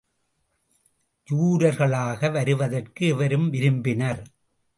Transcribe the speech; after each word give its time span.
ஜூரர்களாக 1.29 2.31
வருவதற்கு 2.31 3.07
எவரும் 3.07 3.49
விரும்பினர். 3.49 4.21